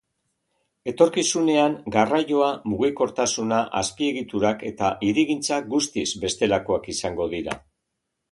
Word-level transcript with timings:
Etorkizunean, 0.91 1.75
garraioa, 1.95 2.47
mugikortasuna, 2.71 3.59
azpiegiturak 3.83 4.65
eta 4.71 4.91
hirigintza 5.09 5.61
guztiz 5.77 6.09
bestelakoak 6.25 6.89
izango 6.97 7.29
dira. 7.35 7.59